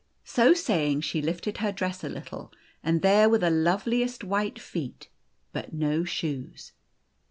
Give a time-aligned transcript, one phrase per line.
[0.25, 2.51] So saying, she lifted her dress a little,
[2.81, 5.09] and there were the loveliest white feet,
[5.53, 6.71] but no shoes.